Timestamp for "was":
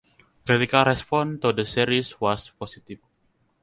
2.19-2.49